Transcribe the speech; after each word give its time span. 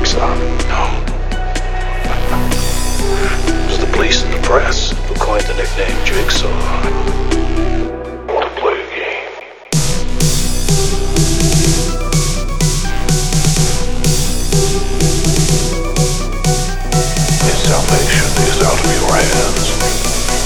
be 0.00 0.04
called 0.04 0.38
No. 0.68 0.84
It 3.48 3.66
was 3.66 3.78
the 3.78 3.86
police 3.92 4.22
and 4.22 4.32
the 4.32 4.40
press 4.46 4.90
who 5.08 5.14
coined 5.14 5.44
the 5.44 5.54
nickname 5.54 6.04
Jigsaw. 6.04 6.48
To 8.28 8.48
play 8.60 8.74
a 8.74 8.86
game? 8.94 9.26
His 17.42 17.58
salvation 17.66 18.28
is 18.46 18.58
out 18.62 18.78
of 18.78 18.90
your 18.94 19.12
hands. 19.16 20.37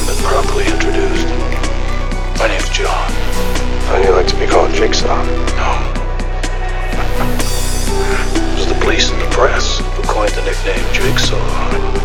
Haven't 0.00 0.16
been 0.16 0.24
properly 0.24 0.64
introduced. 0.64 1.28
My 2.38 2.48
name's 2.48 2.68
John. 2.70 3.10
How 3.86 4.00
do 4.00 4.08
you 4.08 4.14
like 4.14 4.26
to 4.28 4.36
be 4.38 4.46
called 4.46 4.72
Jigsaw? 4.72 5.24
No. 5.56 5.70
It 8.34 8.56
was 8.56 8.66
the 8.66 8.78
police 8.80 9.10
and 9.10 9.20
the 9.20 9.28
press 9.30 9.78
who 9.78 10.02
coined 10.02 10.32
the 10.32 10.42
nickname 10.42 10.92
Jigsaw. 10.92 11.99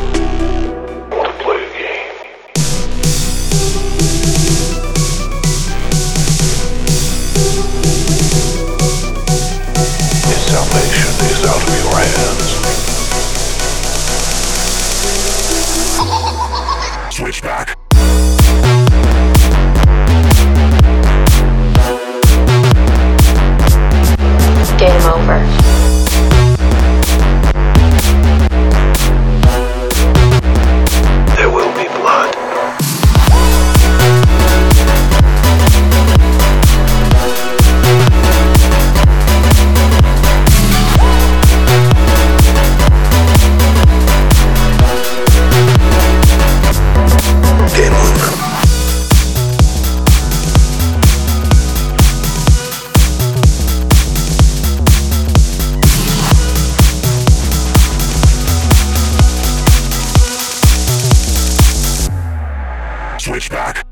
Switchback. 63.35 63.84